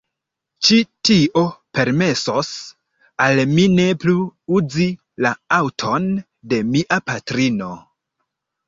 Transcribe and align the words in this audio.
Ĉi 0.67 0.77
tio 1.09 1.43
permesos 1.79 2.49
al 3.27 3.43
mi 3.53 3.67
ne 3.75 3.87
plu 4.05 4.17
uzi 4.61 4.89
la 5.27 5.37
aŭton 5.63 6.13
de 6.55 6.65
mia 6.75 7.03
patrino. 7.13 7.75